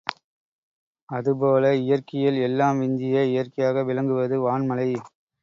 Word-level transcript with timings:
அது 1.09 1.31
போல 1.37 1.73
இயற்கையில் 1.81 2.39
எல்லாம் 2.41 2.79
விஞ்சிய 2.79 3.23
இயற்கையாக 3.25 3.83
விளங்குவது 3.83 4.37
வான்மழை. 4.41 4.89